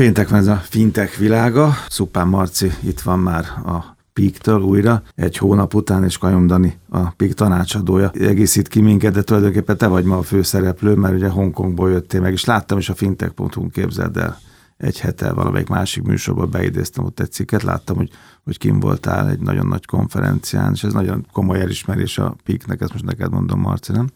Péntek 0.00 0.28
van 0.28 0.38
ez 0.38 0.46
a 0.46 0.56
fintech 0.56 1.18
világa. 1.18 1.74
Szupán 1.88 2.28
Marci 2.28 2.72
itt 2.82 3.00
van 3.00 3.18
már 3.18 3.44
a 3.64 3.96
Píktől 4.12 4.60
újra, 4.60 5.02
egy 5.14 5.36
hónap 5.36 5.74
után, 5.74 6.04
és 6.04 6.18
Kajom 6.18 6.46
Dani, 6.46 6.78
a 6.88 7.10
Pík 7.10 7.32
tanácsadója 7.32 8.10
egészít 8.10 8.68
ki 8.68 8.80
minket, 8.80 9.12
de 9.12 9.22
tulajdonképpen 9.22 9.76
te 9.76 9.86
vagy 9.86 10.04
ma 10.04 10.18
a 10.18 10.22
főszereplő, 10.22 10.94
mert 10.94 11.14
ugye 11.14 11.28
Hongkongból 11.28 11.90
jöttél 11.90 12.20
meg, 12.20 12.32
és 12.32 12.44
láttam 12.44 12.78
is 12.78 12.88
a 12.88 12.94
fintech.hu 12.94 13.68
képzeld 13.70 14.16
el 14.16 14.38
egy 14.76 15.00
hete 15.00 15.32
valamelyik 15.32 15.68
másik 15.68 16.02
műsorban 16.02 16.50
beidéztem 16.50 17.04
ott 17.04 17.20
egy 17.20 17.32
cikket, 17.32 17.62
láttam, 17.62 17.96
hogy, 17.96 18.10
hogy 18.44 18.58
kim 18.58 18.80
voltál 18.80 19.28
egy 19.28 19.40
nagyon 19.40 19.66
nagy 19.66 19.86
konferencián, 19.86 20.72
és 20.72 20.84
ez 20.84 20.92
nagyon 20.92 21.26
komoly 21.32 21.60
elismerés 21.60 22.18
a 22.18 22.36
Píknek, 22.44 22.80
ezt 22.80 22.92
most 22.92 23.04
neked 23.04 23.30
mondom, 23.30 23.60
Marci, 23.60 23.92
nem? 23.92 24.08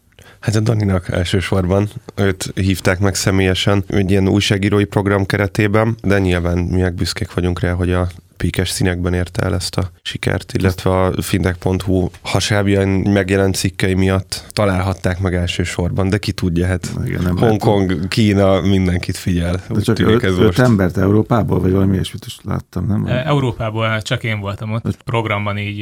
Hát 0.45 0.55
a 0.55 0.61
Daninak 0.61 1.09
elsősorban 1.09 1.89
őt 2.15 2.53
hívták 2.55 2.99
meg 2.99 3.15
személyesen 3.15 3.85
egy 3.87 4.11
ilyen 4.11 4.29
újságírói 4.29 4.85
program 4.85 5.27
keretében, 5.27 5.97
de 6.03 6.19
nyilván 6.19 6.59
mi 6.59 6.91
büszkék 6.91 7.33
vagyunk 7.33 7.61
rá, 7.61 7.73
hogy 7.73 7.93
a 7.93 8.09
píkes 8.37 8.69
színekben 8.69 9.15
érte 9.15 9.43
el 9.43 9.55
ezt 9.55 9.77
a 9.77 9.91
sikert, 10.03 10.53
illetve 10.53 10.91
a 10.91 11.23
fintech.hu 11.23 12.09
hasábjain 12.23 12.89
megjelent 12.89 13.55
cikkei 13.55 13.95
miatt 13.95 14.45
találhatták 14.53 15.21
meg 15.21 15.35
elsősorban, 15.35 16.09
de 16.09 16.19
ki 16.19 16.33
tudja, 16.33 16.67
hát 16.67 16.93
Igen, 17.05 17.23
nem 17.23 17.37
Hongkong, 17.37 17.91
látom. 17.91 18.09
Kína 18.09 18.61
mindenkit 18.61 19.17
figyel. 19.17 19.61
De 19.69 19.81
csak 19.81 19.99
öt, 19.99 20.23
ez 20.23 20.39
öt 20.39 20.59
embert 20.59 20.97
Európából, 20.97 21.61
vagy 21.61 21.73
valami 21.73 21.93
ilyesmit 21.93 22.25
is 22.27 22.39
láttam, 22.43 22.87
nem? 22.87 23.07
E, 23.07 23.27
Európából 23.27 24.03
csak 24.03 24.25
én 24.25 24.41
voltam 24.41 24.73
ott, 24.73 25.03
programban 25.05 25.59
így 25.59 25.79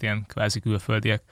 ilyen 0.00 0.24
kvázi 0.28 0.60
külföldiek 0.60 1.22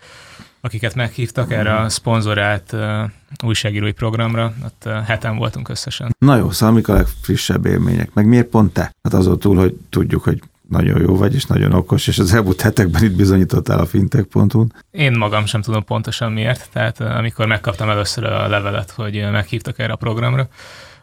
akiket 0.61 0.95
meghívtak 0.95 1.53
erre 1.53 1.77
a 1.77 1.89
szponzorált 1.89 2.73
uh, 2.73 3.11
újságírói 3.45 3.93
programra, 3.93 4.55
ott 4.65 4.83
uh, 4.87 5.05
heten 5.05 5.37
voltunk 5.37 5.69
összesen. 5.69 6.15
Na 6.19 6.37
jó, 6.37 6.51
szóval 6.51 6.75
mik 6.75 6.89
a 6.89 6.93
legfrissebb 6.93 7.67
élmények? 7.67 8.15
Meg 8.15 8.27
miért 8.27 8.47
pont 8.47 8.73
te? 8.73 8.93
Hát 9.03 9.15
azon 9.15 9.39
túl, 9.39 9.57
hogy 9.57 9.75
tudjuk, 9.91 10.23
hogy 10.23 10.43
nagyon 10.69 11.01
jó 11.01 11.17
vagy, 11.17 11.34
és 11.34 11.45
nagyon 11.45 11.73
okos, 11.73 12.07
és 12.07 12.19
az 12.19 12.34
elmúlt 12.34 12.61
hetekben 12.61 13.05
itt 13.05 13.17
bizonyítottál 13.17 13.79
a 13.79 13.86
fintech.hu-n. 13.86 14.73
Én 14.91 15.12
magam 15.12 15.47
sem 15.47 15.62
tudom 15.62 15.84
pontosan 15.84 16.33
miért, 16.33 16.69
tehát 16.73 17.01
amikor 17.01 17.47
megkaptam 17.47 17.89
először 17.89 18.25
a 18.25 18.48
levelet, 18.48 18.91
hogy 18.91 19.29
meghívtak 19.31 19.79
erre 19.79 19.92
a 19.92 19.97
programra, 19.97 20.48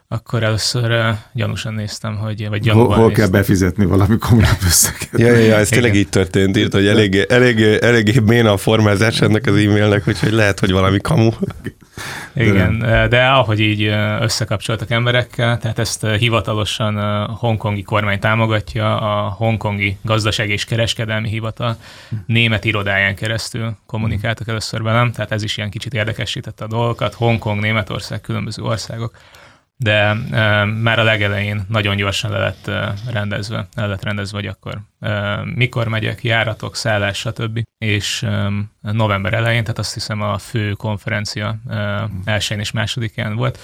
akkor 0.08 0.44
először 0.44 0.92
uh, 0.92 1.17
gyanúsan 1.34 1.73
néztem, 1.73 2.17
hogy, 2.17 2.50
vagy 2.50 2.61
gyanúban 2.61 2.88
Hol, 2.88 2.95
hol 2.95 3.08
néztem. 3.08 3.23
kell 3.23 3.39
befizetni 3.39 3.86
valami 3.86 4.17
komolyabb 4.17 4.58
összeget? 4.66 5.09
Ja, 5.11 5.28
ja, 5.28 5.38
ja, 5.38 5.56
ez 5.56 5.70
tényleg 5.70 5.95
így 5.95 6.09
történt, 6.09 6.58
írt, 6.58 6.73
hogy 6.73 6.88
eléggé, 6.88 7.25
eléggé, 7.30 7.78
eléggé 7.81 8.20
béna 8.20 8.52
a 8.52 8.58
formázás 8.58 9.22
ennek 9.22 9.45
az 9.45 9.56
e-mailnek, 9.56 10.08
úgyhogy 10.08 10.31
lehet, 10.31 10.59
hogy 10.59 10.72
valami 10.72 11.00
kamu. 11.02 11.30
Igen, 12.36 12.80
de, 12.80 13.08
de 13.08 13.26
ahogy 13.26 13.59
így 13.59 13.83
összekapcsoltak 14.20 14.92
emberekkel, 14.92 15.58
tehát 15.58 15.80
ezt 15.80 16.06
hivatalosan 16.06 16.98
a 16.98 17.26
hongkongi 17.26 17.83
kormány 17.83 18.20
támogatja, 18.20 19.00
a 19.00 19.30
hongkongi 19.30 19.98
gazdaság 20.02 20.50
és 20.50 20.66
kereskedelmi 20.66 21.30
hivatal 21.30 21.78
német 22.26 22.66
irodáján 22.66 23.16
keresztül 23.16 23.76
kommunikáltak 23.86 24.48
először 24.48 24.81
velem, 24.81 25.11
tehát 25.11 25.31
ez 25.31 25.44
is 25.44 25.58
ilyen 25.58 25.70
kicsit 25.70 25.94
érdekesítette 25.94 26.64
a 26.64 26.67
dolgokat. 26.67 27.14
Hongkong, 27.14 27.61
Németország, 27.61 28.22
különböző 28.22 28.64
országok 28.64 29.17
de 29.78 30.16
e, 30.31 30.66
már 30.66 31.00
a 31.00 31.04
legelején 31.04 31.66
nagyon 31.70 31.95
gyorsan 31.95 32.31
le 32.31 32.38
lett 32.38 32.68
e, 32.68 32.94
rendezve, 33.12 33.68
le 33.76 33.86
lett 33.86 34.04
rendezve, 34.04 34.38
hogy 34.38 34.48
akkor 34.48 34.82
e, 35.00 35.42
mikor 35.56 35.88
megyek, 35.88 36.23
járatok, 36.23 36.76
szállás, 36.76 37.17
stb. 37.17 37.62
És 37.78 38.23
e, 38.23 38.52
november 38.82 39.34
elején, 39.34 39.62
tehát 39.62 39.80
azt 39.80 39.94
hiszem 39.94 40.22
a 40.22 40.38
fő 40.38 40.72
konferencia 40.72 41.56
e, 41.70 42.08
elsőn 42.26 42.59
és 42.59 42.72
másodikán 42.72 43.36
volt, 43.36 43.59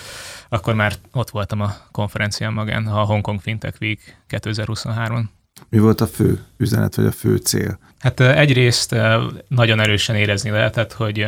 akkor 0.50 0.76
már 0.76 0.94
ott 1.12 1.30
voltam 1.30 1.62
a 1.62 1.73
konferencián 1.92 2.53
magán, 2.53 2.88
a 2.88 3.03
Hongkong 3.03 3.42
Fintech 3.42 3.81
Week 3.81 4.18
2023-on. 4.30 5.23
Mi 5.70 5.80
volt 5.80 6.02
a 6.02 6.08
fő 6.08 6.40
üzenet, 6.58 6.95
vagy 6.95 7.06
a 7.06 7.12
fő 7.12 7.36
cél? 7.36 7.80
Hát 8.00 8.20
egyrészt 8.20 8.95
nagyon 9.48 9.80
erősen 9.80 10.16
érezni 10.16 10.50
lehetett, 10.50 10.94
hogy 10.94 11.26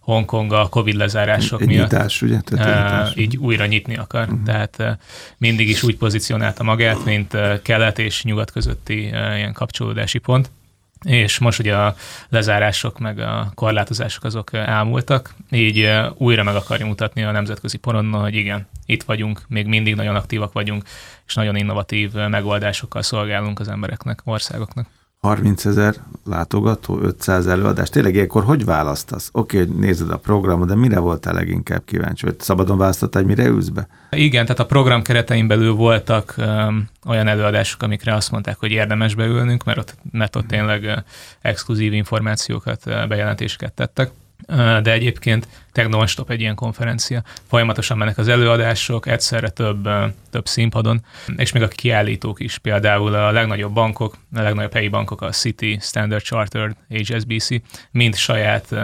Hongkong 0.00 0.52
a 0.52 0.68
Covid 0.68 0.94
lezárások 0.94 1.60
egy 1.60 1.66
miatt 1.66 1.90
nyitás, 1.90 2.22
ugye? 2.22 2.40
Tehát 2.40 3.04
nyitás. 3.04 3.16
így 3.16 3.36
újra 3.36 3.66
nyitni 3.66 3.96
akar. 3.96 4.22
Uh-huh. 4.22 4.42
Tehát 4.44 4.98
mindig 5.38 5.68
is 5.68 5.82
úgy 5.82 5.96
pozícionálta 5.96 6.62
magát, 6.62 7.04
mint 7.04 7.36
kelet 7.62 7.98
és 7.98 8.22
nyugat 8.22 8.50
közötti 8.50 8.98
ilyen 9.02 9.52
kapcsolódási 9.52 10.18
pont 10.18 10.50
és 11.04 11.38
most 11.38 11.58
ugye 11.58 11.76
a 11.76 11.94
lezárások 12.28 12.98
meg 12.98 13.18
a 13.18 13.52
korlátozások 13.54 14.24
azok 14.24 14.52
elmúltak, 14.52 15.34
így 15.50 15.90
újra 16.14 16.42
meg 16.42 16.54
akarja 16.54 16.86
mutatni 16.86 17.22
a 17.22 17.30
nemzetközi 17.30 17.76
porondon, 17.76 18.20
hogy 18.20 18.34
igen, 18.34 18.68
itt 18.86 19.02
vagyunk, 19.02 19.42
még 19.48 19.66
mindig 19.66 19.94
nagyon 19.94 20.14
aktívak 20.14 20.52
vagyunk, 20.52 20.82
és 21.26 21.34
nagyon 21.34 21.56
innovatív 21.56 22.12
megoldásokkal 22.12 23.02
szolgálunk 23.02 23.60
az 23.60 23.68
embereknek, 23.68 24.20
országoknak. 24.24 24.86
30 25.24 25.64
ezer 25.64 25.94
látogató, 26.24 26.98
500 27.02 27.46
előadás. 27.46 27.88
Tényleg 27.88 28.14
ilyenkor 28.14 28.44
hogy 28.44 28.64
választasz? 28.64 29.28
Oké, 29.32 29.58
hogy 29.58 29.68
nézed 29.68 30.10
a 30.10 30.16
programot, 30.16 30.68
de 30.68 30.74
mire 30.74 30.98
voltál 30.98 31.34
leginkább 31.34 31.82
kíváncsi? 31.84 32.24
Vagy 32.24 32.40
szabadon 32.40 32.78
választottál, 32.78 33.22
hogy 33.22 33.36
mire 33.36 33.48
ülsz 33.48 33.68
be? 33.68 33.88
Igen, 34.10 34.44
tehát 34.44 34.58
a 34.58 34.66
program 34.66 35.02
keretein 35.02 35.46
belül 35.46 35.72
voltak 35.72 36.34
um, 36.38 36.88
olyan 37.06 37.28
előadások, 37.28 37.82
amikre 37.82 38.14
azt 38.14 38.30
mondták, 38.30 38.58
hogy 38.58 38.70
érdemes 38.70 39.14
beülnünk, 39.14 39.64
mert 39.64 39.78
ott, 39.78 39.94
mert 40.10 40.36
ott 40.36 40.46
tényleg 40.46 40.82
uh, 40.82 40.92
exkluzív 41.40 41.92
információkat, 41.92 42.82
uh, 42.86 43.08
bejelentéseket 43.08 43.72
tettek 43.72 44.10
de 44.82 44.92
egyébként 44.92 45.48
tényleg 45.72 45.94
non-stop 45.94 46.30
egy 46.30 46.40
ilyen 46.40 46.54
konferencia. 46.54 47.22
Folyamatosan 47.48 47.98
mennek 47.98 48.18
az 48.18 48.28
előadások, 48.28 49.06
egyszerre 49.06 49.48
több, 49.48 49.88
több 50.30 50.46
színpadon, 50.46 51.04
és 51.36 51.52
még 51.52 51.62
a 51.62 51.68
kiállítók 51.68 52.40
is, 52.40 52.58
például 52.58 53.14
a 53.14 53.30
legnagyobb 53.30 53.72
bankok, 53.72 54.16
a 54.34 54.40
legnagyobb 54.40 54.72
helyi 54.72 54.88
bankok, 54.88 55.20
a 55.20 55.30
City, 55.30 55.78
Standard 55.80 56.22
Chartered, 56.22 56.76
HSBC, 56.88 57.48
mind 57.90 58.14
saját 58.14 58.74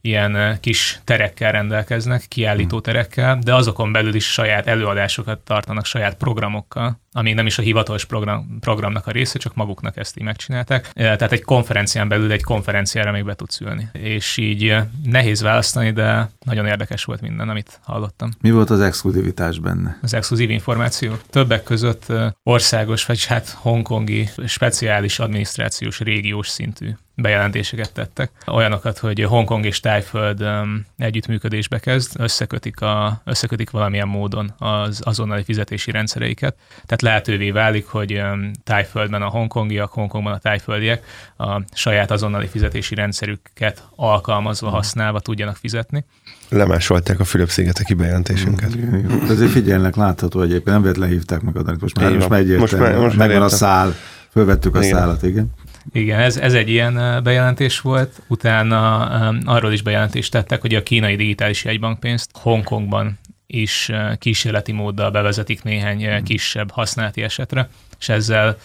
ilyen 0.00 0.58
kis 0.60 1.00
terekkel 1.04 1.52
rendelkeznek, 1.52 2.24
kiállító 2.28 2.74
hmm. 2.74 2.82
terekkel, 2.82 3.38
de 3.42 3.54
azokon 3.54 3.92
belül 3.92 4.14
is 4.14 4.32
saját 4.32 4.66
előadásokat 4.66 5.38
tartanak, 5.38 5.84
saját 5.84 6.14
programokkal, 6.14 7.00
ami 7.12 7.32
nem 7.32 7.46
is 7.46 7.58
a 7.58 7.62
hivatalos 7.62 8.04
program, 8.04 8.58
programnak 8.60 9.06
a 9.06 9.10
része, 9.10 9.38
csak 9.38 9.54
maguknak 9.54 9.96
ezt 9.96 10.18
így 10.18 10.24
megcsinálták. 10.24 10.92
Tehát 10.92 11.32
egy 11.32 11.42
konferencián 11.42 12.08
belül 12.08 12.32
egy 12.32 12.42
konferenciára 12.42 13.10
még 13.10 13.24
be 13.24 13.34
tudsz 13.34 13.60
ülni. 13.60 13.88
És 13.92 14.36
így 14.36 14.76
nehéz 15.04 15.42
választani, 15.42 15.90
de 15.90 16.30
nagyon 16.44 16.66
érdekes 16.66 17.04
volt 17.04 17.20
minden, 17.20 17.48
amit 17.48 17.80
hallottam. 17.82 18.30
Mi 18.40 18.50
volt 18.50 18.70
az 18.70 18.80
exkluzivitás 18.80 19.58
benne? 19.58 19.98
Az 20.02 20.14
exkluzív 20.14 20.50
információ. 20.50 21.12
Többek 21.30 21.62
között 21.62 22.12
országos, 22.42 23.06
vagy 23.06 23.24
hát 23.24 23.48
hongkongi 23.48 24.28
speciális 24.46 25.18
adminisztrációs 25.18 26.00
régiós 26.00 26.48
szintű 26.48 26.90
bejelentéseket 27.20 27.92
tettek. 27.92 28.30
Olyanokat, 28.46 28.98
hogy 28.98 29.22
Hongkong 29.22 29.64
és 29.64 29.80
Tájföld 29.80 30.42
um, 30.42 30.86
együttműködésbe 30.96 31.78
kezd, 31.78 32.12
összekötik, 32.18 32.80
a, 32.80 33.20
összekötik 33.24 33.70
valamilyen 33.70 34.08
módon 34.08 34.54
az 34.58 35.00
azonnali 35.04 35.42
fizetési 35.42 35.90
rendszereiket. 35.90 36.56
Tehát 36.68 36.97
lehetővé 37.02 37.50
válik, 37.50 37.86
hogy 37.86 38.22
Tájföldben 38.64 39.22
a 39.22 39.28
hongkongiak, 39.28 39.92
Hongkongban 39.92 40.32
a 40.32 40.38
tájföldiek 40.38 41.04
a 41.36 41.62
saját 41.72 42.10
azonnali 42.10 42.46
fizetési 42.46 42.94
rendszerüket 42.94 43.84
alkalmazva, 43.96 44.66
mhm. 44.66 44.76
használva 44.76 45.20
tudjanak 45.20 45.56
fizetni. 45.56 46.04
Lemásolták 46.48 47.20
a 47.20 47.24
Fülöp-szigeteki 47.24 47.94
bejelentésünket. 47.94 48.76
Mm, 48.76 49.28
azért 49.28 49.50
figyelnek, 49.50 49.96
látható 49.96 50.40
egyébként, 50.40 50.64
nem 50.64 50.82
véletlenül 50.82 51.14
hívták 51.14 51.40
meg 51.40 51.56
adat, 51.56 51.80
most 51.80 52.00
már, 52.00 52.12
most 52.12 52.28
már 52.28 52.38
egyértelmű, 52.38 52.60
most 52.60 52.78
már, 52.78 52.96
most 52.96 53.16
megvan 53.16 53.42
a 53.42 53.48
szál, 53.48 53.94
fölvettük 54.30 54.74
a 54.74 54.82
igen. 54.82 54.96
szállat, 54.96 55.22
igen. 55.22 55.50
Igen, 55.92 56.20
ez, 56.20 56.36
ez 56.36 56.54
egy 56.54 56.68
ilyen 56.68 57.22
bejelentés 57.22 57.80
volt. 57.80 58.22
Utána 58.26 59.08
um, 59.28 59.38
arról 59.44 59.72
is 59.72 59.82
bejelentést 59.82 60.32
tettek, 60.32 60.60
hogy 60.60 60.74
a 60.74 60.82
kínai 60.82 61.16
digitális 61.16 61.64
jegybankpénzt 61.64 62.30
Hongkongban 62.32 63.18
is 63.50 63.90
kísérleti 64.18 64.72
móddal 64.72 65.10
bevezetik 65.10 65.62
néhány 65.62 66.06
hmm. 66.06 66.22
kisebb 66.22 66.70
használati 66.70 67.22
esetre, 67.22 67.68
és 67.98 68.08
ezzel 68.08 68.56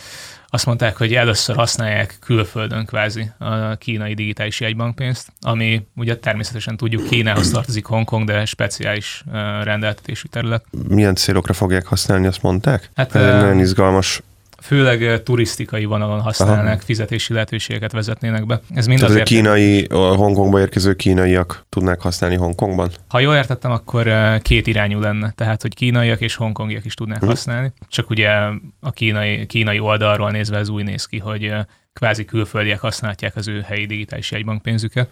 azt 0.47 0.65
mondták, 0.65 0.97
hogy 0.97 1.13
először 1.13 1.55
használják 1.55 2.17
külföldön 2.19 2.85
kvázi 2.85 3.31
a 3.37 3.75
kínai 3.75 4.13
digitális 4.13 4.59
jegybankpénzt, 4.59 5.27
ami 5.41 5.87
ugye 5.95 6.17
természetesen 6.17 6.77
tudjuk 6.77 7.07
Kínához 7.07 7.51
tartozik 7.51 7.85
Hongkong, 7.85 8.25
de 8.27 8.45
speciális 8.45 9.23
rendeltetésű 9.63 10.27
terület. 10.29 10.65
Milyen 10.87 11.15
célokra 11.15 11.53
fogják 11.53 11.85
használni, 11.85 12.27
azt 12.27 12.41
mondták? 12.41 12.89
Hát, 12.95 13.15
Ez 13.15 13.41
nagyon 13.41 13.59
izgalmas 13.59 14.21
főleg 14.63 15.23
turisztikai 15.23 15.85
vonalon 15.85 16.21
használnak, 16.21 16.65
Aha. 16.65 16.83
fizetési 16.83 17.33
lehetőségeket 17.33 17.91
vezetnének 17.91 18.45
be. 18.45 18.61
Ez 18.73 18.87
mind 18.87 18.99
Tehát 18.99 19.13
azért... 19.13 19.29
a 19.29 19.33
kínai, 19.33 19.83
a 19.83 20.15
Hongkongba 20.15 20.59
érkező 20.59 20.93
kínaiak 20.93 21.65
tudnák 21.69 22.01
használni 22.01 22.35
Hongkongban? 22.35 22.89
Ha 23.07 23.19
jól 23.19 23.35
értettem, 23.35 23.71
akkor 23.71 24.11
két 24.41 24.67
irányú 24.67 24.99
lenne, 24.99 25.33
tehát 25.35 25.61
hogy 25.61 25.75
kínaiak 25.75 26.21
és 26.21 26.35
hongkongiak 26.35 26.85
is 26.85 26.93
tudnák 26.93 27.19
hmm. 27.19 27.27
használni. 27.27 27.73
Csak 27.87 28.09
ugye 28.09 28.29
a 28.79 28.91
kínai, 28.91 29.45
kínai 29.45 29.79
oldalról 29.79 30.31
nézve 30.31 30.57
ez 30.57 30.69
úgy 30.69 30.83
néz 30.83 31.05
ki, 31.05 31.17
hogy 31.17 31.53
kvázi 31.93 32.25
külföldiek 32.25 32.79
használják 32.79 33.35
az 33.35 33.47
ő 33.47 33.61
helyi 33.67 33.85
digitális 33.85 34.31
jegybankpénzüket. 34.31 35.09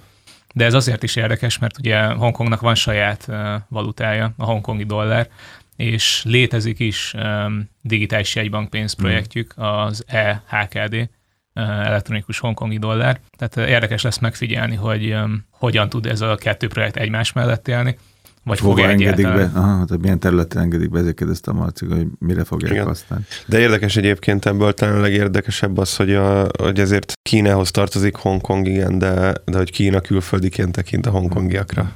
De 0.54 0.66
ez 0.66 0.74
azért 0.74 1.04
is 1.04 1.16
érdekes, 1.16 1.58
mert 1.60 1.78
ugye 1.78 2.04
Hongkongnak 2.04 2.62
van 2.62 2.76
saját 2.76 3.28
valutája, 3.70 4.34
a 4.38 4.46
hongkongi 4.46 4.84
dollár, 4.84 5.28
és 5.76 6.24
létezik 6.26 6.80
is 6.80 7.14
um, 7.18 7.70
digitális 7.82 8.36
jegybankpénz 8.36 8.94
hmm. 8.94 9.06
projektjük, 9.06 9.54
az 9.56 10.06
EHKD, 10.08 11.10
elektronikus 11.54 12.40
hongkongi 12.40 12.78
dollár. 12.78 13.20
Tehát 13.38 13.70
érdekes 13.70 14.02
lesz 14.02 14.18
megfigyelni, 14.18 14.76
hogy 14.76 15.14
um, 15.14 15.46
hogyan 15.50 15.90
tud 15.90 16.06
ez 16.06 16.22
a 16.22 16.36
kettő 16.36 16.68
projekt 16.68 16.98
egymás 16.98 17.34
mellett 17.34 17.68
élni. 17.68 17.98
Vagy 18.44 18.60
fog 18.60 18.80
engedik 18.80 19.26
be? 19.26 19.52
Aha, 19.54 19.86
tehát 19.86 20.02
milyen 20.02 20.20
területen 20.20 20.62
engedik 20.62 20.90
be, 20.90 21.00
ezeket 21.00 21.30
ezt 21.30 21.48
a 21.48 21.54
Marci, 21.54 21.86
hogy 21.86 22.08
mire 22.20 22.44
fogják 22.44 22.72
Igen. 22.72 22.86
használni. 22.86 23.26
De 23.46 23.60
érdekes 23.60 23.96
egyébként 23.96 24.46
ebből 24.46 24.74
talán 24.74 24.96
a 24.96 25.00
legérdekesebb 25.00 25.78
az, 25.78 25.96
hogy, 25.96 26.14
a, 26.14 26.48
hogy 26.60 26.80
ezért 26.80 27.14
Kínához 27.22 27.72
tartozik 27.72 28.16
Hongkong, 28.16 28.68
igen, 28.68 28.98
de, 28.98 29.34
de 29.46 29.58
hogy 29.58 29.72
Kína 29.72 30.02
külföldiként 30.02 30.72
tekint 30.72 31.06
a 31.06 31.10
hongkongiakra. 31.10 31.92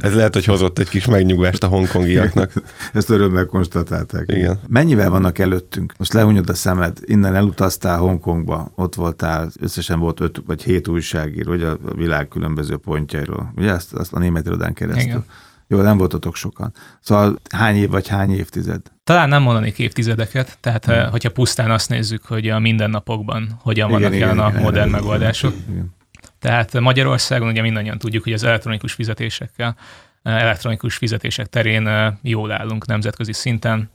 Ez 0.00 0.14
lehet, 0.14 0.34
hogy 0.34 0.44
hozott 0.44 0.78
egy 0.78 0.88
kis 0.88 1.06
megnyugvást 1.06 1.62
a 1.62 1.66
hongkongiaknak. 1.66 2.52
Ezt 2.92 3.10
örömmel 3.10 3.46
konstatálták. 3.46 4.24
Igen. 4.32 4.58
Mennyivel 4.68 5.10
vannak 5.10 5.38
előttünk? 5.38 5.94
Most 5.98 6.12
lehunyod 6.12 6.48
a 6.48 6.54
szemed, 6.54 6.98
innen 7.04 7.34
elutaztál 7.34 7.98
Hongkongba, 7.98 8.72
ott 8.74 8.94
voltál, 8.94 9.50
összesen 9.60 9.98
volt 9.98 10.20
öt 10.20 10.42
vagy 10.46 10.62
hét 10.62 10.88
újságíró, 10.88 11.52
ugye 11.52 11.66
a 11.66 11.78
világ 11.96 12.28
különböző 12.28 12.76
pontjairól, 12.76 13.52
ugye 13.56 13.72
azt, 13.72 13.92
azt 13.92 14.12
a 14.12 14.18
német 14.18 14.46
irodán 14.46 14.74
keresztül. 14.74 15.04
Igen. 15.04 15.24
Jó, 15.66 15.80
nem 15.80 15.98
voltatok 15.98 16.36
sokan. 16.36 16.72
Szóval 17.00 17.38
hány 17.50 17.76
év 17.76 17.90
vagy 17.90 18.08
hány 18.08 18.30
évtized? 18.30 18.80
Talán 19.04 19.28
nem 19.28 19.42
mondanék 19.42 19.78
évtizedeket, 19.78 20.58
tehát 20.60 20.84
hmm. 20.84 21.10
hogyha 21.10 21.30
pusztán 21.30 21.70
azt 21.70 21.88
nézzük, 21.88 22.24
hogy 22.24 22.48
a 22.48 22.58
mindennapokban 22.58 23.58
hogyan 23.60 23.88
igen, 23.88 24.00
vannak 24.00 24.16
igen, 24.16 24.28
jelen 24.28 24.48
igen, 24.48 24.60
a 24.60 24.62
modern 24.62 24.88
igen, 24.88 25.00
megoldások. 25.00 25.54
Igen. 25.70 25.94
Tehát 26.42 26.80
Magyarországon 26.80 27.48
ugye 27.48 27.62
mindannyian 27.62 27.98
tudjuk, 27.98 28.22
hogy 28.22 28.32
az 28.32 28.44
elektronikus 28.44 28.92
fizetésekkel 28.92 29.76
elektronikus 30.22 30.96
fizetések 30.96 31.46
terén 31.46 32.18
jól 32.22 32.52
állunk 32.52 32.86
nemzetközi 32.86 33.32
szinten. 33.32 33.90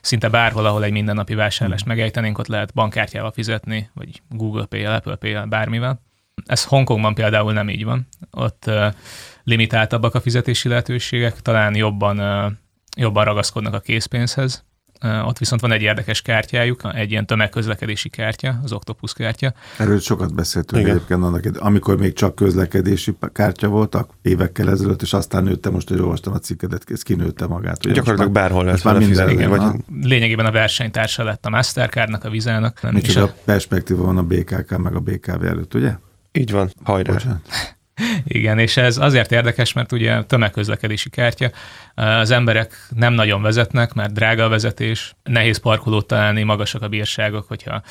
Szinte 0.00 0.28
bárhol, 0.28 0.66
ahol 0.66 0.84
egy 0.84 0.92
mindennapi 0.92 1.34
vásárlást 1.34 1.84
hmm. 1.84 1.94
megejtenénk, 1.94 2.38
ott 2.38 2.46
lehet 2.46 2.74
bankkártyával 2.74 3.32
fizetni, 3.32 3.90
vagy 3.94 4.22
Google 4.28 4.64
Pay-el, 4.64 4.94
Apple 4.94 5.16
Pay-el, 5.16 5.46
bármivel. 5.46 6.00
Ez 6.46 6.64
Hongkongban 6.64 7.14
például 7.14 7.52
nem 7.52 7.68
így 7.68 7.84
van. 7.84 8.08
Ott 8.30 8.70
limitáltabbak 9.44 10.14
a 10.14 10.20
fizetési 10.20 10.68
lehetőségek, 10.68 11.42
talán 11.42 11.76
jobban, 11.76 12.18
jobban 12.96 13.24
ragaszkodnak 13.24 13.74
a 13.74 13.80
készpénzhez. 13.80 14.64
Ott 15.04 15.38
viszont 15.38 15.60
van 15.60 15.72
egy 15.72 15.82
érdekes 15.82 16.22
kártyájuk, 16.22 16.82
egy 16.94 17.10
ilyen 17.10 17.26
tömegközlekedési 17.26 18.08
kártya, 18.08 18.60
az 18.62 18.72
Octopus 18.72 19.12
kártya. 19.12 19.52
Erről 19.78 20.00
sokat 20.00 20.34
beszéltünk 20.34 20.82
Igen. 20.82 20.96
egyébként 20.96 21.22
annak, 21.22 21.44
amikor 21.58 21.96
még 21.98 22.12
csak 22.12 22.34
közlekedési 22.34 23.16
kártya 23.32 23.68
voltak 23.68 24.10
évekkel 24.22 24.70
ezelőtt, 24.70 25.02
és 25.02 25.12
aztán 25.12 25.42
nőtte, 25.42 25.70
most, 25.70 25.88
hogy 25.88 26.00
olvastam 26.00 26.32
a 26.32 26.38
cikkedet, 26.38 26.84
ez 26.86 27.02
kinőtte 27.02 27.46
magát. 27.46 27.84
Ugye 27.84 27.94
Gyakorlatilag 27.94 28.32
már, 28.32 28.42
bárhol 28.42 28.64
lehet 28.64 28.84
már 28.84 28.98
minden, 28.98 29.30
igen, 29.30 29.50
vagy... 29.50 29.60
a... 29.60 29.74
Lényegében 30.02 30.46
a 30.46 30.50
versenytársa 30.50 31.24
lett 31.24 31.46
a 31.46 31.50
Mastercardnak, 31.50 32.24
a 32.24 32.30
Vizának. 32.30 32.92
Micsoda 32.92 33.24
a... 33.24 33.34
perspektíva 33.44 34.04
van 34.04 34.18
a 34.18 34.22
BKK 34.22 34.76
meg 34.76 34.94
a 34.94 35.00
BKV 35.00 35.44
előtt, 35.44 35.74
ugye? 35.74 35.96
Így 36.32 36.50
van, 36.50 36.70
hajrá. 36.82 37.12
Bocsánat. 37.12 37.40
Igen, 38.24 38.58
és 38.58 38.76
ez 38.76 38.96
azért 38.96 39.32
érdekes, 39.32 39.72
mert 39.72 39.92
ugye 39.92 40.22
tömegközlekedési 40.22 41.10
kártya, 41.10 41.50
az 41.94 42.30
emberek 42.30 42.86
nem 42.96 43.12
nagyon 43.12 43.42
vezetnek, 43.42 43.92
mert 43.92 44.12
drága 44.12 44.44
a 44.44 44.48
vezetés, 44.48 45.14
nehéz 45.22 45.58
parkolót 45.58 46.06
találni, 46.06 46.42
magasak 46.42 46.82
a 46.82 46.88
bírságok, 46.88 47.48
hogyha 47.48 47.82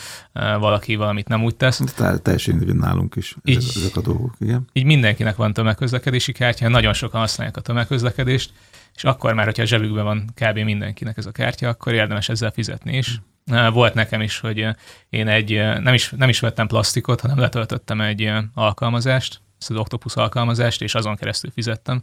valaki 0.60 0.96
valamit 0.96 1.28
nem 1.28 1.44
úgy 1.44 1.56
tesz. 1.56 1.82
Tehát 1.96 2.22
teljesen 2.22 2.64
nálunk 2.74 3.16
is 3.16 3.36
így, 3.44 3.58
ezek, 3.58 3.76
ezek 3.76 3.96
a 3.96 4.02
dolgok, 4.02 4.36
igen. 4.40 4.68
Így 4.74 4.86
mindenkinek 4.86 5.36
van 5.36 5.54
tömegközlekedési 5.54 6.32
kártya, 6.32 6.70
nagyon 6.70 6.94
sokan 6.94 7.20
használják 7.20 7.58
a 7.58 7.62
tömegközlekedést, 7.62 8.52
és 8.96 9.04
akkor 9.04 9.34
már, 9.34 9.46
hogyha 9.46 9.64
a 9.64 9.66
zsebükben 9.66 10.04
van 10.04 10.34
kb. 10.36 10.58
mindenkinek 10.58 11.18
ez 11.18 11.26
a 11.26 11.32
kártya, 11.32 11.70
akkor 11.70 11.94
érdemes 11.94 12.30
ezzel 12.30 12.52
fizetni 12.52 12.98
is. 12.98 13.22
Volt 13.74 13.94
nekem 13.94 14.22
is, 14.22 14.40
hogy 14.40 14.68
én 15.10 15.28
egy, 15.28 15.52
nem 15.82 15.94
is, 15.94 16.10
nem 16.10 16.30
is 16.30 16.40
vettem 16.40 16.68
plastikot, 16.68 17.22
hanem 17.22 17.40
letöltöttem 17.40 18.02
egy 18.02 18.32
alkalmazást, 18.54 19.42
ezt 19.64 19.72
az 19.72 19.78
Octopus 19.78 20.16
alkalmazást, 20.16 20.82
és 20.82 20.96
azon 20.96 21.16
keresztül 21.16 21.52
fizettem 21.54 22.02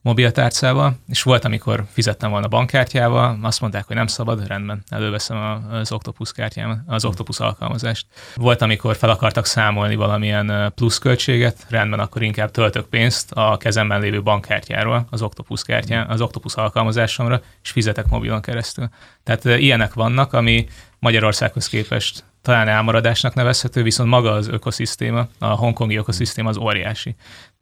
mobiltárcával, 0.00 0.96
és 1.08 1.22
volt, 1.22 1.44
amikor 1.44 1.84
fizettem 1.90 2.30
volna 2.30 2.48
bankkártyával, 2.48 3.38
azt 3.42 3.60
mondták, 3.60 3.86
hogy 3.86 3.96
nem 3.96 4.06
szabad, 4.06 4.46
rendben, 4.46 4.82
előveszem 4.88 5.64
az 5.70 5.92
Octopus 5.92 6.32
kártyámat, 6.32 6.78
az 6.86 7.04
Octopus 7.04 7.40
alkalmazást. 7.40 8.06
Volt, 8.34 8.62
amikor 8.62 8.96
fel 8.96 9.10
akartak 9.10 9.46
számolni 9.46 9.94
valamilyen 9.94 10.72
pluszköltséget, 10.74 11.66
rendben, 11.68 12.00
akkor 12.00 12.22
inkább 12.22 12.50
töltök 12.50 12.86
pénzt 12.86 13.32
a 13.32 13.56
kezemben 13.56 14.00
lévő 14.00 14.22
bankkártyáról, 14.22 15.06
az 15.10 15.22
Octopus 15.22 15.62
kártyán, 15.62 16.10
az 16.10 16.20
Octopus 16.20 16.54
alkalmazásomra, 16.54 17.40
és 17.62 17.70
fizetek 17.70 18.08
mobilon 18.08 18.40
keresztül. 18.40 18.88
Tehát 19.24 19.44
ilyenek 19.44 19.94
vannak, 19.94 20.32
ami 20.32 20.66
Magyarországhoz 20.98 21.68
képest 21.68 22.24
talán 22.42 22.68
elmaradásnak 22.68 23.34
nevezhető, 23.34 23.82
viszont 23.82 24.08
maga 24.08 24.32
az 24.32 24.48
ökoszisztéma, 24.48 25.28
a 25.38 25.46
hongkongi 25.46 25.96
ökoszisztéma 25.96 26.48
az 26.48 26.56
óriási. 26.56 27.14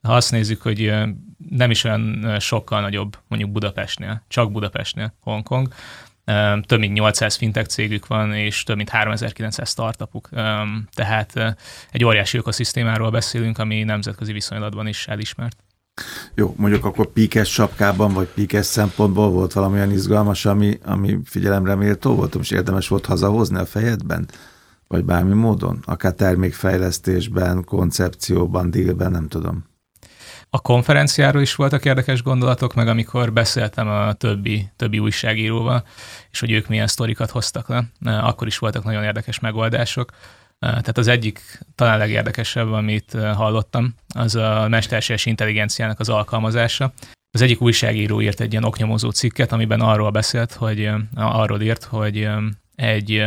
Ha 0.02 0.14
azt 0.14 0.30
nézzük, 0.30 0.62
hogy 0.62 0.92
nem 1.48 1.70
is 1.70 1.84
olyan 1.84 2.36
sokkal 2.38 2.80
nagyobb 2.80 3.18
mondjuk 3.28 3.50
Budapestnél, 3.50 4.24
csak 4.28 4.52
Budapestnél 4.52 5.14
Hongkong, 5.20 5.68
több 6.66 6.78
mint 6.78 6.92
800 6.92 7.36
fintech 7.36 7.68
cégük 7.68 8.06
van, 8.06 8.34
és 8.34 8.62
több 8.62 8.76
mint 8.76 8.88
3900 8.88 9.70
startupuk. 9.70 10.28
Tehát 10.94 11.56
egy 11.90 12.04
óriási 12.04 12.38
ökoszisztémáról 12.38 13.10
beszélünk, 13.10 13.58
ami 13.58 13.82
nemzetközi 13.82 14.32
viszonylatban 14.32 14.86
is 14.86 15.06
elismert. 15.06 15.56
Jó, 16.34 16.54
mondjuk 16.56 16.84
akkor 16.84 17.06
píkes 17.06 17.52
sapkában, 17.52 18.12
vagy 18.12 18.26
píkes 18.26 18.66
szempontból 18.66 19.30
volt 19.30 19.52
valamilyen 19.52 19.90
izgalmas, 19.90 20.44
ami, 20.46 20.78
ami 20.84 21.18
figyelemre 21.24 21.74
méltó 21.74 22.14
volt, 22.14 22.34
és 22.34 22.50
érdemes 22.50 22.88
volt 22.88 23.06
hazahozni 23.06 23.58
a 23.58 23.66
fejedben? 23.66 24.28
Vagy 24.90 25.04
bármi 25.04 25.34
módon? 25.34 25.78
Akár 25.84 26.12
termékfejlesztésben, 26.12 27.64
koncepcióban, 27.64 28.70
dílben, 28.70 29.10
nem 29.10 29.28
tudom. 29.28 29.64
A 30.48 30.60
konferenciáról 30.60 31.42
is 31.42 31.54
voltak 31.54 31.84
érdekes 31.84 32.22
gondolatok, 32.22 32.74
meg 32.74 32.88
amikor 32.88 33.32
beszéltem 33.32 33.88
a 33.88 34.12
többi, 34.12 34.70
többi 34.76 34.98
újságíróval, 34.98 35.84
és 36.30 36.40
hogy 36.40 36.50
ők 36.50 36.68
milyen 36.68 36.86
sztorikat 36.86 37.30
hoztak 37.30 37.68
le, 37.68 37.84
akkor 38.00 38.46
is 38.46 38.58
voltak 38.58 38.84
nagyon 38.84 39.02
érdekes 39.02 39.38
megoldások. 39.38 40.10
Tehát 40.58 40.98
az 40.98 41.06
egyik 41.06 41.60
talán 41.74 41.98
legérdekesebb, 41.98 42.72
amit 42.72 43.16
hallottam, 43.34 43.94
az 44.14 44.34
a 44.34 44.66
mesterséges 44.68 45.26
intelligenciának 45.26 46.00
az 46.00 46.08
alkalmazása. 46.08 46.92
Az 47.30 47.40
egyik 47.40 47.60
újságíró 47.60 48.20
írt 48.20 48.40
egy 48.40 48.52
ilyen 48.52 48.64
oknyomozó 48.64 49.10
cikket, 49.10 49.52
amiben 49.52 49.80
arról 49.80 50.10
beszélt, 50.10 50.52
hogy 50.52 50.90
arról 51.14 51.60
írt, 51.60 51.84
hogy 51.84 52.28
egy 52.74 53.24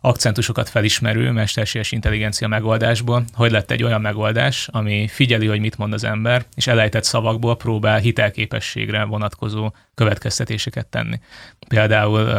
akcentusokat 0.00 0.68
felismerő 0.68 1.30
mesterséges 1.30 1.92
intelligencia 1.92 2.48
megoldásból, 2.48 3.24
hogy 3.32 3.50
lett 3.50 3.70
egy 3.70 3.82
olyan 3.82 4.00
megoldás, 4.00 4.68
ami 4.72 5.08
figyeli, 5.08 5.46
hogy 5.46 5.60
mit 5.60 5.78
mond 5.78 5.92
az 5.92 6.04
ember, 6.04 6.44
és 6.54 6.66
elejtett 6.66 7.04
szavakból 7.04 7.56
próbál 7.56 7.98
hitelképességre 7.98 9.04
vonatkozó 9.04 9.72
következtetéseket 9.94 10.86
tenni. 10.86 11.20
Például, 11.68 12.32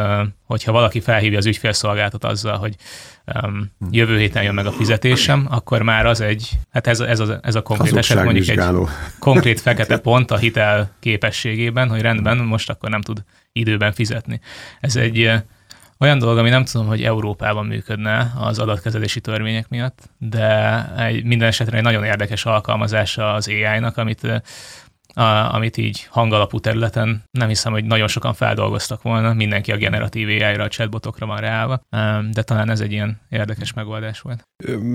hogyha 0.44 0.72
valaki 0.72 1.00
felhívja 1.00 1.38
az 1.38 1.46
ügyfélszolgáltat 1.46 2.24
azzal, 2.24 2.56
hogy 2.56 2.74
jövő 3.90 4.18
héten 4.18 4.42
jön 4.42 4.54
meg 4.54 4.66
a 4.66 4.72
fizetésem, 4.72 5.46
akkor 5.50 5.82
már 5.82 6.06
az 6.06 6.20
egy, 6.20 6.50
hát 6.70 6.86
ez, 6.86 7.00
ez, 7.00 7.20
a, 7.20 7.38
ez 7.42 7.54
a 7.54 7.62
konkrét 7.62 7.96
eset 7.96 8.24
mondjuk 8.24 8.48
egy 8.48 8.62
konkrét 9.18 9.60
fekete 9.60 9.98
pont 9.98 10.30
a 10.30 10.36
hitel 10.36 10.90
képességében, 11.00 11.88
hogy 11.88 12.00
rendben, 12.00 12.36
most 12.36 12.70
akkor 12.70 12.90
nem 12.90 13.00
tud 13.00 13.24
időben 13.52 13.92
fizetni. 13.92 14.40
Ez 14.80 14.96
egy 14.96 15.32
olyan 16.00 16.18
dolog, 16.18 16.38
ami 16.38 16.48
nem 16.48 16.64
tudom, 16.64 16.86
hogy 16.86 17.02
Európában 17.02 17.66
működne 17.66 18.32
az 18.38 18.58
adatkezelési 18.58 19.20
törvények 19.20 19.68
miatt, 19.68 20.10
de 20.18 20.84
egy, 20.96 21.24
minden 21.24 21.48
esetre 21.48 21.76
egy 21.76 21.82
nagyon 21.82 22.04
érdekes 22.04 22.44
alkalmazása 22.44 23.32
az 23.32 23.48
AI-nak, 23.48 23.96
amit 23.96 24.42
a, 25.14 25.54
amit 25.54 25.76
így 25.76 26.06
hangalapú 26.10 26.58
területen 26.58 27.22
nem 27.30 27.48
hiszem, 27.48 27.72
hogy 27.72 27.84
nagyon 27.84 28.08
sokan 28.08 28.34
feldolgoztak 28.34 29.02
volna, 29.02 29.32
mindenki 29.32 29.72
a 29.72 29.76
generatív 29.76 30.28
AI-ra, 30.28 30.64
a 30.64 30.68
chatbotokra 30.68 31.26
van 31.26 31.38
reálva, 31.38 31.80
de 32.30 32.42
talán 32.42 32.70
ez 32.70 32.80
egy 32.80 32.92
ilyen 32.92 33.20
érdekes 33.28 33.72
megoldás 33.72 34.20
volt. 34.20 34.42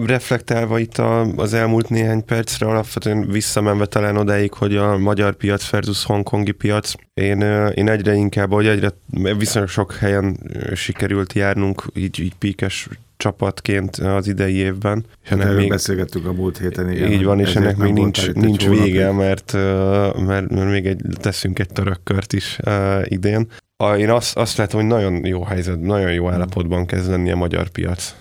Reflektálva 0.05 0.79
itt 0.79 0.97
a, 0.97 1.21
az 1.21 1.53
elmúlt 1.53 1.89
néhány 1.89 2.25
percre, 2.25 2.67
alapvetően 2.67 3.27
visszamenve 3.27 3.85
talán 3.85 4.17
odáig, 4.17 4.53
hogy 4.53 4.75
a 4.75 4.97
magyar 4.97 5.35
piac 5.35 5.69
versus 5.69 6.03
hongkongi 6.03 6.51
piac, 6.51 6.93
én, 7.13 7.41
én 7.73 7.89
egyre 7.89 8.13
inkább, 8.13 8.51
hogy 8.51 8.67
egyre 8.67 8.89
viszonylag 9.37 9.69
sok 9.69 9.93
helyen 9.93 10.37
sikerült 10.73 11.33
járnunk, 11.33 11.83
így, 11.93 12.19
így 12.19 12.35
píkes 12.35 12.87
csapatként 13.25 13.95
az 13.95 14.27
idei 14.27 14.55
évben. 14.55 15.05
És 15.23 15.29
ennek 15.31 15.55
még, 15.55 15.69
beszélgettük 15.69 16.25
a 16.25 16.33
múlt 16.33 16.57
héten. 16.57 16.91
Igen, 16.91 17.11
így 17.11 17.23
van, 17.23 17.39
és 17.39 17.55
ennek 17.55 17.77
még 17.77 17.93
nincs, 17.93 18.31
nincs 18.31 18.67
vége, 18.67 19.11
mert, 19.11 19.53
mert, 20.25 20.49
mert 20.49 20.69
még 20.69 20.85
egy, 20.85 21.01
teszünk 21.13 21.59
egy 21.59 21.69
török 21.69 21.99
kört 22.03 22.33
is 22.33 22.59
uh, 22.65 23.01
idén. 23.03 23.47
A, 23.77 23.93
én 23.93 24.09
azt, 24.09 24.37
azt 24.37 24.57
látom, 24.57 24.79
hogy 24.79 24.89
nagyon 24.89 25.25
jó 25.25 25.43
helyzet, 25.43 25.81
nagyon 25.81 26.13
jó 26.13 26.29
állapotban 26.29 26.85
kezd 26.85 27.09
lenni 27.09 27.31
a 27.31 27.35
magyar 27.35 27.67
piac. 27.69 28.15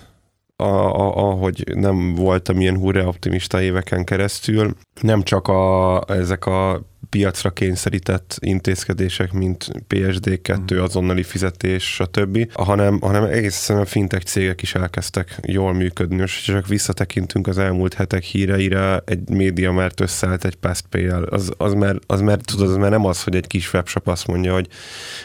A, 0.56 0.64
a, 0.64 1.30
ahogy 1.30 1.64
nem 1.75 2.14
voltam 2.14 2.61
ilyen 2.61 2.76
hurra 2.76 3.06
optimista 3.06 3.61
éveken 3.61 4.04
keresztül, 4.04 4.75
nem 5.00 5.23
csak 5.23 5.49
a, 5.49 6.00
ezek 6.08 6.46
a 6.46 6.82
piacra 7.14 7.50
kényszerített 7.50 8.37
intézkedések, 8.40 9.33
mint 9.33 9.71
PSD2, 9.88 10.83
azonnali 10.83 11.23
fizetés, 11.23 11.85
stb., 11.85 12.52
hanem, 12.52 13.00
hanem 13.00 13.25
egészen 13.25 13.76
a 13.76 13.85
fintech 13.85 14.25
cégek 14.25 14.62
is 14.62 14.75
elkezdtek 14.75 15.38
jól 15.42 15.73
működni, 15.73 16.23
és 16.23 16.40
csak 16.40 16.66
visszatekintünk 16.66 17.47
az 17.47 17.59
elmúlt 17.59 17.94
hetek 17.94 18.23
híreire, 18.23 19.02
egy 19.04 19.28
média 19.28 19.73
már 19.73 19.92
összeállt 20.00 20.44
egy 20.44 20.54
PassPay-el, 20.54 21.23
az, 21.23 21.52
az, 21.56 21.73
már, 21.73 21.97
az 22.06 22.21
már, 22.21 22.38
tudod, 22.38 22.68
az 22.68 22.76
már 22.76 22.90
nem 22.90 23.04
az, 23.04 23.23
hogy 23.23 23.37
egy 23.37 23.47
kis 23.47 23.73
webshop 23.73 24.09
azt 24.09 24.26
mondja, 24.26 24.52
hogy 24.52 24.68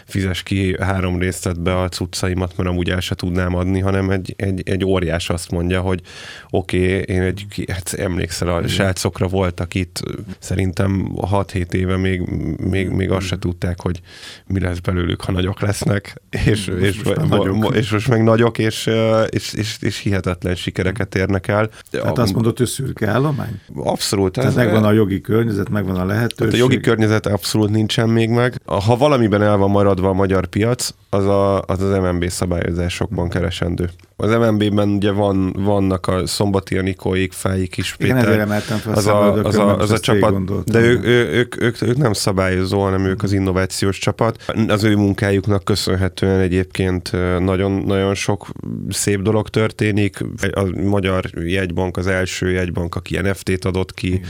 fizes 0.05 0.43
ki 0.43 0.75
három 0.79 1.19
részletbe 1.19 1.81
a 1.81 1.89
cuccaimat, 1.89 2.58
mert 2.58 2.69
amúgy 2.69 2.89
el 2.89 3.00
se 3.00 3.15
tudnám 3.15 3.55
adni, 3.55 3.79
hanem 3.79 4.10
egy, 4.10 4.34
egy, 4.38 4.62
egy 4.65 4.86
óriás 4.86 5.29
azt 5.29 5.51
mondja, 5.51 5.81
hogy 5.81 6.01
oké, 6.50 7.01
okay, 7.01 7.15
én 7.15 7.22
egy, 7.22 7.65
hát 7.72 7.93
emlékszel, 7.93 8.50
a 8.50 8.67
srácokra 8.67 9.27
voltak 9.27 9.75
itt, 9.75 10.01
szerintem 10.39 11.12
6-7 11.15 11.77
éve 11.79 11.98
még, 11.98 12.21
még, 12.69 12.89
még 12.89 13.12
azt 13.12 13.25
se 13.25 13.39
tudták, 13.39 13.81
hogy 13.81 14.01
mi 14.48 14.59
lesz 14.59 14.79
belőlük, 14.79 15.21
ha 15.21 15.31
nagyok 15.31 15.62
lesznek, 15.62 16.21
és, 16.29 16.45
most 16.45 16.67
és, 16.67 17.03
most, 17.03 17.17
és, 17.17 17.27
nagyok. 17.29 17.75
és 17.75 17.91
most 17.91 18.07
meg 18.07 18.24
nagyok, 18.24 18.57
és, 18.57 18.89
és, 19.29 19.53
és, 19.53 19.77
és 19.81 19.98
hihetetlen 19.98 20.55
sikereket 20.55 21.15
érnek 21.15 21.48
el. 21.48 21.69
Tehát 21.91 22.17
azt 22.17 22.33
mondod, 22.33 22.57
hogy 22.57 22.67
szürke 22.67 23.07
állomány? 23.07 23.59
Abszolút. 23.75 24.31
Tehát 24.31 24.50
ez 24.50 24.55
megvan 24.55 24.83
a 24.83 24.91
jogi 24.91 25.21
környezet, 25.21 25.69
megvan 25.69 25.95
a 25.95 26.05
lehetőség. 26.05 26.38
Tehát 26.38 26.53
a 26.53 26.57
jogi 26.57 26.79
környezet 26.79 27.25
abszolút 27.25 27.69
nincsen 27.69 28.09
még 28.09 28.29
meg. 28.29 28.62
Ha 28.65 28.98
valamiben 28.98 29.41
el 29.41 29.57
van 29.57 29.69
maradva 29.69 30.09
a 30.09 30.13
magyar 30.13 30.45
piac, 30.48 30.93
az 31.09 31.25
a, 31.25 31.62
az, 31.62 31.81
az 31.81 31.98
MNB 31.98 32.29
szabályozásokban 32.29 33.29
keresendő. 33.29 33.89
Az 34.15 34.31
MNB-ben 34.31 34.89
ugye 34.89 35.12
van, 35.12 35.53
vannak 35.53 36.07
a 36.07 36.27
szombati 36.27 36.77
Anikóik, 36.77 37.31
Fáik 37.31 37.77
is, 37.77 37.95
Péter. 37.95 38.15
Igen, 38.15 38.27
ezért 38.27 38.41
emeltem 38.41 38.77
fel 38.77 38.93
az 38.93 39.07
a, 39.07 39.33
az 39.33 39.55
a, 39.55 39.77
az 39.77 39.91
a 39.91 40.00
csapat, 40.00 40.63
de 40.63 40.79
ő, 40.79 41.00
ő, 41.03 41.27
ők, 41.27 41.59
ők, 41.60 41.82
ők, 41.82 41.98
nem 41.98 42.13
szabályozó, 42.13 42.82
hanem 42.82 43.06
ők 43.06 43.24
az 43.24 43.32
innovációs 43.32 43.98
csapat. 43.98 44.44
Az 44.68 44.84
ő 44.84 44.96
munkájuknak 44.96 45.63
köszönhetően 45.63 46.39
egyébként 46.39 47.12
nagyon, 47.39 47.72
nagyon 47.72 48.16
sok 48.16 48.48
szép 48.89 49.22
dolog 49.22 49.50
történik. 49.50 50.18
A 50.51 50.63
magyar 50.84 51.30
jegybank 51.46 51.98
az 51.98 52.08
első 52.08 52.51
jegybank, 52.51 52.96
aki 52.96 53.18
NFT-t 53.18 53.66
adott 53.66 53.94
ki, 53.94 54.22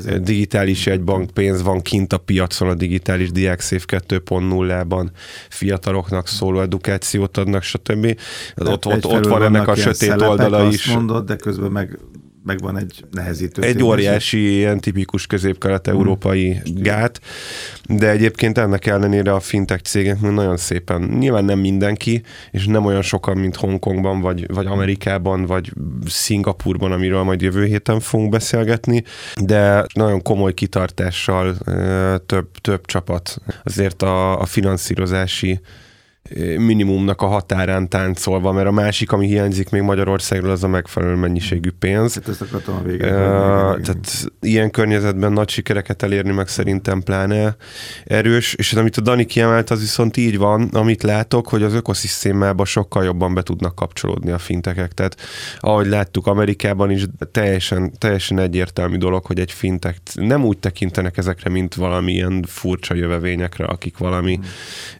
Igen, 0.00 0.24
digitális 0.24 0.86
jegybank, 0.86 1.30
pénz 1.30 1.62
van 1.62 1.82
kint 1.82 2.12
a 2.12 2.18
piacon 2.18 2.68
a 2.68 2.74
digitális 2.74 3.30
DiákSafe 3.30 4.02
2.0-ban, 4.08 5.06
fiataloknak 5.48 6.28
szóló 6.28 6.60
edukációt 6.60 7.36
adnak, 7.36 7.62
stb. 7.62 8.18
Ott, 8.56 8.86
ott, 8.86 9.06
ott 9.06 9.26
van 9.26 9.42
ennek 9.42 9.68
a 9.68 9.74
sötét 9.74 10.20
oldala 10.20 10.68
is. 10.68 10.86
Mondod, 10.86 11.26
de 11.26 11.36
közben 11.36 11.70
meg 11.70 11.98
megvan 12.46 12.78
egy 12.78 13.04
nehezítő. 13.10 13.62
Egy 13.62 13.82
óriási, 13.82 14.54
ilyen 14.54 14.80
tipikus 14.80 15.26
közép-kelet-európai 15.26 16.54
hmm. 16.54 16.82
gát, 16.82 17.20
de 17.88 18.10
egyébként 18.10 18.58
ennek 18.58 18.86
ellenére 18.86 19.32
a 19.32 19.40
fintech 19.40 19.82
cégek 19.82 20.20
nagyon 20.20 20.56
szépen, 20.56 21.02
nyilván 21.02 21.44
nem 21.44 21.58
mindenki, 21.58 22.22
és 22.50 22.66
nem 22.66 22.84
olyan 22.84 23.02
sokan, 23.02 23.36
mint 23.36 23.56
Hongkongban, 23.56 24.20
vagy, 24.20 24.52
vagy 24.52 24.66
Amerikában, 24.66 25.46
vagy 25.46 25.72
Szingapurban, 26.06 26.92
amiről 26.92 27.22
majd 27.22 27.40
jövő 27.40 27.64
héten 27.64 28.00
fogunk 28.00 28.30
beszélgetni, 28.30 29.04
de 29.34 29.86
nagyon 29.94 30.22
komoly 30.22 30.54
kitartással 30.54 31.56
több, 32.26 32.48
több 32.60 32.86
csapat 32.86 33.38
azért 33.64 34.02
a, 34.02 34.40
a 34.40 34.44
finanszírozási 34.44 35.60
minimumnak 36.58 37.22
a 37.22 37.26
határán 37.26 37.88
táncolva, 37.88 38.52
mert 38.52 38.66
a 38.66 38.70
másik, 38.70 39.12
ami 39.12 39.26
hiányzik 39.26 39.70
még 39.70 39.82
Magyarországról, 39.82 40.50
az 40.50 40.64
a 40.64 40.68
megfelelő 40.68 41.14
mennyiségű 41.14 41.70
pénz. 41.78 42.14
Hát 42.14 42.28
ezt 42.28 42.40
akartam 42.40 42.74
a 42.74 42.82
végén. 42.82 43.08
Uh, 43.08 43.80
tehát 43.80 44.32
ilyen 44.40 44.70
környezetben 44.70 45.32
nagy 45.32 45.48
sikereket 45.48 46.02
elérni 46.02 46.32
meg 46.32 46.48
szerintem 46.48 47.02
pláne 47.02 47.56
erős, 48.04 48.54
és 48.54 48.72
amit 48.72 48.96
a 48.96 49.00
Dani 49.00 49.24
kiemelt, 49.24 49.70
az 49.70 49.80
viszont 49.80 50.16
így 50.16 50.38
van, 50.38 50.68
amit 50.72 51.02
látok, 51.02 51.48
hogy 51.48 51.62
az 51.62 51.74
ökoszisztémába 51.74 52.64
sokkal 52.64 53.04
jobban 53.04 53.34
be 53.34 53.42
tudnak 53.42 53.74
kapcsolódni 53.74 54.30
a 54.30 54.38
fintekek. 54.38 54.92
Tehát 54.92 55.16
ahogy 55.58 55.86
láttuk 55.86 56.26
Amerikában 56.26 56.90
is, 56.90 57.04
teljesen, 57.32 57.92
teljesen 57.98 58.38
egyértelmű 58.38 58.96
dolog, 58.96 59.26
hogy 59.26 59.40
egy 59.40 59.52
fintek 59.52 59.96
nem 60.14 60.44
úgy 60.44 60.58
tekintenek 60.58 61.16
ezekre, 61.16 61.50
mint 61.50 61.74
valami 61.74 62.12
ilyen 62.12 62.44
furcsa 62.48 62.94
jövevényekre, 62.94 63.64
akik 63.64 63.98
valami 63.98 64.34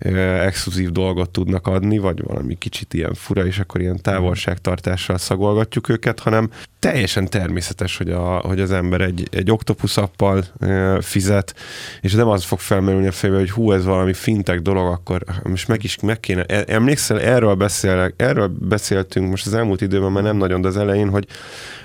hmm. 0.00 0.12
uh, 0.12 0.44
exkluzív 0.44 0.90
dolgot 0.90 1.15
dolgot 1.16 1.30
tudnak 1.32 1.66
adni, 1.66 1.98
vagy 1.98 2.22
valami 2.22 2.54
kicsit 2.58 2.94
ilyen 2.94 3.14
fura, 3.14 3.46
és 3.46 3.58
akkor 3.58 3.80
ilyen 3.80 4.02
távolságtartással 4.02 5.18
szagolgatjuk 5.18 5.88
őket, 5.88 6.20
hanem 6.20 6.50
teljesen 6.78 7.28
természetes, 7.28 7.96
hogy, 7.96 8.10
a, 8.10 8.38
hogy 8.38 8.60
az 8.60 8.70
ember 8.70 9.00
egy, 9.00 9.28
egy 9.30 9.52
appal 9.94 10.44
e, 10.60 11.00
fizet, 11.00 11.54
és 12.00 12.12
nem 12.12 12.28
az 12.28 12.44
fog 12.44 12.58
felmerülni 12.58 13.06
a 13.06 13.12
fejbe, 13.12 13.36
hogy 13.36 13.50
hú, 13.50 13.72
ez 13.72 13.84
valami 13.84 14.12
fintek 14.12 14.60
dolog, 14.60 14.92
akkor 14.92 15.24
most 15.42 15.68
meg 15.68 15.84
is 15.84 16.00
meg 16.00 16.20
kéne. 16.20 16.44
E, 16.44 16.64
emlékszel, 16.66 17.20
erről, 17.20 17.54
beszélek, 17.54 18.14
erről 18.16 18.48
beszéltünk 18.60 19.30
most 19.30 19.46
az 19.46 19.54
elmúlt 19.54 19.80
időben, 19.80 20.12
már 20.12 20.22
nem 20.22 20.36
nagyon, 20.36 20.60
de 20.60 20.68
az 20.68 20.76
elején, 20.76 21.08
hogy 21.08 21.26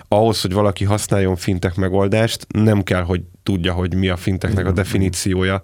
ahhoz, 0.07 0.41
hogy 0.41 0.53
valaki 0.53 0.83
használjon 0.83 1.35
fintek 1.35 1.75
megoldást, 1.75 2.47
nem 2.49 2.83
kell, 2.83 3.03
hogy 3.03 3.21
tudja, 3.43 3.73
hogy 3.73 3.95
mi 3.95 4.09
a 4.09 4.15
finteknek 4.15 4.65
a 4.65 4.71
definíciója 4.71 5.61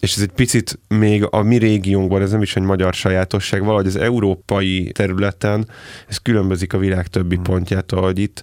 és 0.00 0.16
ez 0.16 0.22
egy 0.22 0.32
picit 0.32 0.78
még 0.88 1.26
a 1.30 1.42
mi 1.42 1.56
régiónkban, 1.56 2.22
ez 2.22 2.30
nem 2.30 2.42
is 2.42 2.56
egy 2.56 2.62
magyar 2.62 2.94
sajátosság, 2.94 3.64
valahogy 3.64 3.86
az 3.86 3.96
európai 3.96 4.92
területen 4.92 5.68
ez 6.08 6.16
különbözik 6.16 6.72
a 6.72 6.78
világ 6.78 7.06
többi 7.06 7.34
hmm. 7.34 7.44
pontjától, 7.44 8.02
hogy 8.02 8.18
itt 8.18 8.42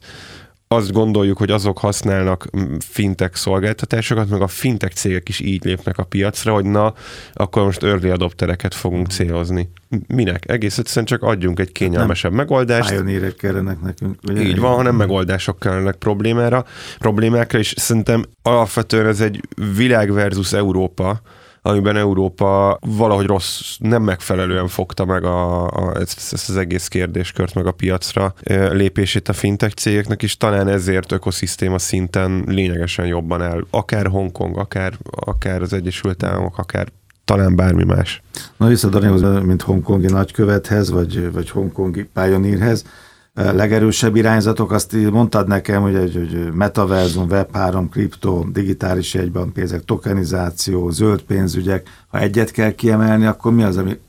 azt 0.67 0.91
gondoljuk, 0.91 1.37
hogy 1.37 1.51
azok 1.51 1.77
használnak 1.77 2.49
fintech 2.79 3.35
szolgáltatásokat, 3.35 4.29
meg 4.29 4.41
a 4.41 4.47
fintech 4.47 4.95
cégek 4.95 5.29
is 5.29 5.39
így 5.39 5.63
lépnek 5.63 5.97
a 5.97 6.03
piacra, 6.03 6.53
hogy 6.53 6.65
na, 6.65 6.93
akkor 7.33 7.63
most 7.63 7.83
early 7.83 8.09
adoptereket 8.09 8.73
fogunk 8.73 9.07
hmm. 9.07 9.15
célozni. 9.15 9.69
Minek? 10.07 10.49
Egész 10.49 10.77
egyszerűen 10.77 11.05
csak 11.05 11.21
adjunk 11.21 11.59
egy 11.59 11.71
kényelmesebb 11.71 12.31
nem 12.31 12.39
megoldást. 12.39 12.89
Pioneerek 12.89 13.35
kellenek 13.35 13.81
nekünk. 13.81 14.15
Ugye? 14.27 14.41
Így 14.41 14.59
van, 14.59 14.75
hanem 14.75 14.95
megoldások 14.95 15.59
kellenek 15.59 15.95
problémára, 15.95 16.65
problémákra, 16.99 17.59
és 17.59 17.73
szerintem 17.77 18.25
alapvetően 18.41 19.05
ez 19.07 19.21
egy 19.21 19.41
világ 19.75 20.11
versus 20.11 20.53
Európa, 20.53 21.21
amiben 21.65 21.97
Európa 21.97 22.79
valahogy 22.81 23.25
rossz, 23.25 23.75
nem 23.79 24.03
megfelelően 24.03 24.67
fogta 24.67 25.05
meg 25.05 25.23
a, 25.23 25.67
a, 25.67 25.95
ezt, 25.99 26.33
ezt 26.33 26.49
az 26.49 26.57
egész 26.57 26.87
kérdéskört, 26.87 27.53
meg 27.53 27.65
a 27.65 27.71
piacra 27.71 28.33
lépését 28.71 29.29
a 29.29 29.33
fintech 29.33 29.75
cégeknek, 29.75 30.23
és 30.23 30.37
talán 30.37 30.67
ezért 30.67 31.11
ökoszisztéma 31.11 31.79
szinten 31.79 32.43
lényegesen 32.47 33.05
jobban 33.05 33.41
el, 33.41 33.65
akár 33.69 34.07
Hongkong, 34.07 34.57
akár, 34.57 34.93
akár 35.09 35.61
az 35.61 35.73
Egyesült 35.73 36.23
Államok, 36.23 36.57
akár 36.57 36.87
talán 37.25 37.55
bármi 37.55 37.83
más. 37.83 38.21
Na 38.57 38.67
vissza 38.67 38.89
Danihoz, 38.89 39.43
mint 39.43 39.61
hongkongi 39.61 40.07
nagykövethez, 40.07 40.89
vagy, 40.89 41.31
vagy 41.31 41.49
hongkongi 41.49 42.03
pályanírhez, 42.03 42.85
legerősebb 43.33 44.15
irányzatok, 44.15 44.71
azt 44.71 44.93
mondtad 44.93 45.47
nekem, 45.47 45.81
hogy 45.81 45.95
egy 45.95 46.13
hogy 46.13 46.53
metaverzum, 46.53 47.27
web3, 47.29 47.85
kriptó, 47.91 48.47
digitális 48.51 49.17
pénzek, 49.53 49.83
tokenizáció, 49.83 50.89
zöld 50.89 51.21
pénzügyek, 51.21 51.89
ha 52.07 52.19
egyet 52.19 52.51
kell 52.51 52.71
kiemelni, 52.71 53.25
akkor 53.25 53.53
mi 53.53 53.63
az, 53.63 53.77
ami, 53.77 53.99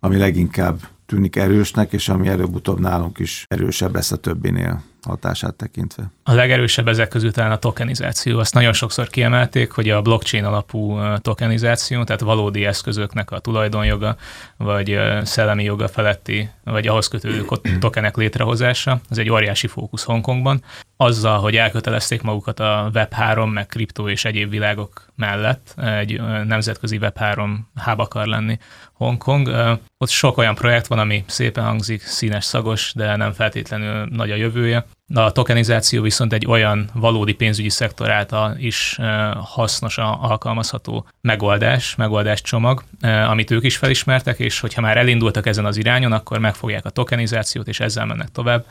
ami 0.00 0.16
leginkább 0.16 0.80
tűnik 1.06 1.36
erősnek, 1.36 1.92
és 1.92 2.08
ami 2.08 2.28
előbb-utóbb 2.28 2.80
nálunk 2.80 3.18
is 3.18 3.46
erősebb 3.48 3.94
lesz 3.94 4.12
a 4.12 4.16
többinél? 4.16 4.82
Hatását 5.02 5.54
tekintve. 5.54 6.10
A 6.22 6.32
legerősebb 6.32 6.88
ezek 6.88 7.08
közül 7.08 7.32
talán 7.32 7.50
a 7.50 7.58
tokenizáció. 7.58 8.38
Azt 8.38 8.54
nagyon 8.54 8.72
sokszor 8.72 9.08
kiemelték, 9.08 9.70
hogy 9.70 9.90
a 9.90 10.02
blockchain 10.02 10.44
alapú 10.44 10.98
tokenizáció, 11.18 12.04
tehát 12.04 12.20
valódi 12.20 12.64
eszközöknek 12.64 13.30
a 13.30 13.38
tulajdonjoga, 13.38 14.16
vagy 14.56 14.98
szellemi 15.22 15.64
joga 15.64 15.88
feletti, 15.88 16.50
vagy 16.64 16.86
ahhoz 16.86 17.08
kötődő 17.08 17.46
tokenek 17.78 18.16
létrehozása, 18.16 19.00
az 19.08 19.18
egy 19.18 19.30
óriási 19.30 19.66
fókusz 19.66 20.04
Hongkongban. 20.04 20.62
Azzal, 21.02 21.38
hogy 21.38 21.56
elkötelezték 21.56 22.22
magukat 22.22 22.60
a 22.60 22.90
Web3, 22.94 23.52
meg 23.52 23.66
kriptó 23.66 24.08
és 24.08 24.24
egyéb 24.24 24.50
világok 24.50 25.06
mellett, 25.16 25.74
egy 25.76 26.20
nemzetközi 26.46 26.98
Web3 27.00 27.50
hub 27.84 28.00
akar 28.00 28.26
lenni 28.26 28.58
Hongkong. 28.92 29.50
Ott 29.98 30.08
sok 30.08 30.38
olyan 30.38 30.54
projekt 30.54 30.86
van, 30.86 30.98
ami 30.98 31.24
szépen 31.26 31.64
hangzik, 31.64 32.02
színes, 32.02 32.44
szagos, 32.44 32.92
de 32.94 33.16
nem 33.16 33.32
feltétlenül 33.32 34.06
nagy 34.10 34.30
a 34.30 34.34
jövője. 34.34 34.86
A 35.14 35.32
tokenizáció 35.32 36.02
viszont 36.02 36.32
egy 36.32 36.46
olyan 36.46 36.90
valódi 36.94 37.32
pénzügyi 37.32 37.70
szektor 37.70 38.10
által 38.10 38.56
is 38.58 38.98
hasznos, 39.34 39.98
alkalmazható 39.98 41.06
megoldás, 41.20 41.94
megoldáscsomag, 41.94 42.82
amit 43.28 43.50
ők 43.50 43.64
is 43.64 43.76
felismertek, 43.76 44.38
és 44.38 44.60
hogyha 44.60 44.80
már 44.80 44.96
elindultak 44.96 45.46
ezen 45.46 45.64
az 45.64 45.76
irányon, 45.76 46.12
akkor 46.12 46.38
megfogják 46.38 46.84
a 46.84 46.90
tokenizációt, 46.90 47.68
és 47.68 47.80
ezzel 47.80 48.06
mennek 48.06 48.28
tovább 48.28 48.64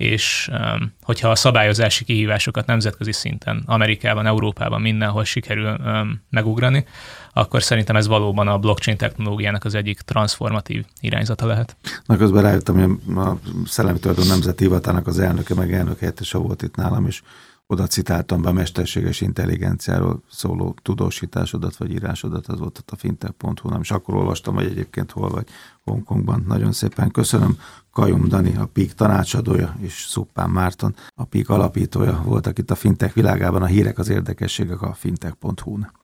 és 0.00 0.50
hogyha 1.02 1.28
a 1.28 1.34
szabályozási 1.34 2.04
kihívásokat 2.04 2.66
nemzetközi 2.66 3.12
szinten, 3.12 3.62
Amerikában, 3.66 4.26
Európában, 4.26 4.80
mindenhol 4.80 5.24
sikerül 5.24 5.76
megugrani, 6.30 6.84
akkor 7.32 7.62
szerintem 7.62 7.96
ez 7.96 8.06
valóban 8.06 8.48
a 8.48 8.58
blockchain 8.58 8.96
technológiának 8.96 9.64
az 9.64 9.74
egyik 9.74 10.00
transformatív 10.00 10.84
irányzata 11.00 11.46
lehet. 11.46 11.76
Na 12.06 12.16
közben 12.16 12.42
rájöttem, 12.42 12.74
hogy 12.74 13.16
a 13.16 13.38
Szellemi 13.66 13.98
Tulajdon 13.98 14.26
Nemzeti 14.26 14.64
Hivatának 14.64 15.06
az 15.06 15.18
elnöke, 15.18 15.54
meg 15.54 15.72
elnök 15.72 15.98
helyettese 15.98 16.38
volt 16.38 16.62
itt 16.62 16.76
nálam, 16.76 17.06
és 17.06 17.22
oda 17.70 17.86
citáltam 17.86 18.42
be 18.42 18.48
a 18.48 18.52
mesterséges 18.52 19.20
intelligenciáról 19.20 20.22
szóló 20.30 20.74
tudósításodat 20.82 21.76
vagy 21.76 21.90
írásodat, 21.90 22.46
az 22.46 22.58
volt 22.58 22.78
ott 22.78 22.90
a 22.90 22.96
fintech.hu, 22.96 23.68
nem, 23.68 23.80
és 23.80 23.90
akkor 23.90 24.14
olvastam, 24.14 24.54
hogy 24.54 24.64
egyébként 24.64 25.10
hol 25.10 25.28
vagy 25.28 25.46
Hongkongban. 25.84 26.44
Nagyon 26.46 26.72
szépen 26.72 27.10
köszönöm. 27.10 27.58
Kajum 27.92 28.28
Dani, 28.28 28.56
a 28.56 28.66
PIK 28.66 28.92
tanácsadója, 28.92 29.76
és 29.80 30.04
Szuppán 30.08 30.50
Márton, 30.50 30.94
a 31.14 31.24
PIK 31.24 31.48
alapítója 31.48 32.22
voltak 32.24 32.58
itt 32.58 32.70
a 32.70 32.74
fintech 32.74 33.14
világában. 33.14 33.62
A 33.62 33.66
hírek, 33.66 33.98
az 33.98 34.08
érdekességek 34.08 34.82
a 34.82 34.94
fintech.hu-n. 34.94 35.99